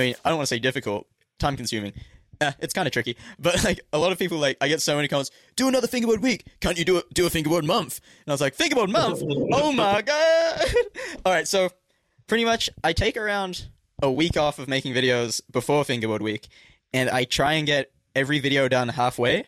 [0.00, 1.06] I mean, I don't want to say difficult,
[1.38, 1.92] time consuming.
[2.40, 4.96] Eh, it's kind of tricky, but like a lot of people, like I get so
[4.96, 5.30] many comments.
[5.56, 6.46] Do another fingerboard week.
[6.60, 7.12] Can't you do it?
[7.12, 8.00] Do a fingerboard month?
[8.24, 9.22] And I was like, fingerboard month?
[9.52, 10.64] oh my god!
[11.24, 11.70] All right, so
[12.26, 13.66] pretty much I take around
[14.02, 16.48] a week off of making videos before fingerboard week,
[16.94, 19.44] and I try and get every video done halfway.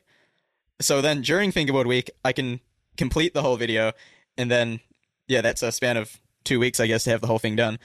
[0.81, 2.61] So then during fingerboard week, I can
[2.99, 3.93] complete the whole video,
[4.37, 4.81] and then
[5.29, 7.79] yeah, that's a span of two weeks, I guess, to have the whole thing done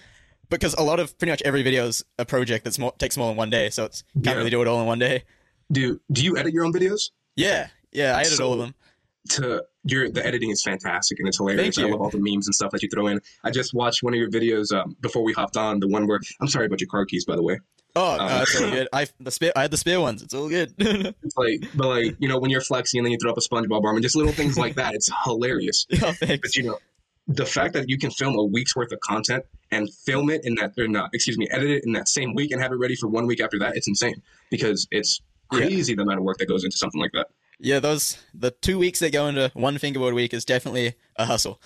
[0.49, 3.27] because a lot of pretty much every video is a project that more, takes more
[3.29, 4.33] than one day, so it's can't Yeah.
[4.35, 5.23] really do it all in one day.
[5.71, 7.09] Do do you edit your own videos?
[7.35, 8.75] Yeah, yeah, I edit So- all of them.
[9.31, 11.75] To your the editing is fantastic and it's hilarious.
[11.75, 11.91] Thank I you.
[11.91, 13.19] love all the memes and stuff that you throw in.
[13.43, 15.81] I just watched one of your videos um, before we hopped on.
[15.81, 17.59] The one where I'm sorry about your car keys, by the way.
[17.93, 18.87] Oh, Um, no, it's all good.
[18.93, 20.21] I the spare, I had the spare ones.
[20.21, 20.73] It's all good.
[21.23, 23.41] It's like, but like you know when you're flexing and then you throw up a
[23.41, 24.93] SpongeBob arm and just little things like that.
[24.93, 25.85] It's hilarious.
[26.01, 26.47] oh, thanks.
[26.47, 26.77] But you know,
[27.27, 30.55] the fact that you can film a week's worth of content and film it in
[30.55, 32.95] that, or not, excuse me, edit it in that same week and have it ready
[32.95, 35.19] for one week after that, it's insane because it's
[35.51, 35.59] Yeah.
[35.59, 37.27] crazy the amount of work that goes into something like that.
[37.59, 41.59] Yeah, those the two weeks that go into one fingerboard week is definitely a hustle.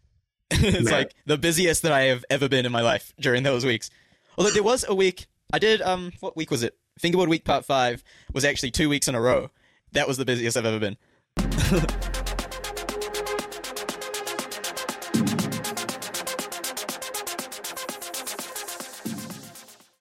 [0.50, 0.92] it's Man.
[0.92, 3.90] like the busiest that I have ever been in my life during those weeks.
[4.36, 6.76] Although there was a week I did um what week was it?
[6.98, 9.50] Fingerboard week part five was actually two weeks in a row.
[9.92, 10.96] That was the busiest I've ever been.